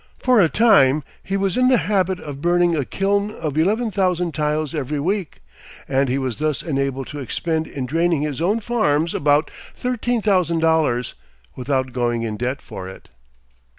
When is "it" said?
12.89-13.09